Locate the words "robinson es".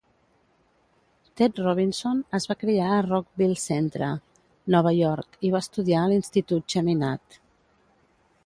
1.65-2.47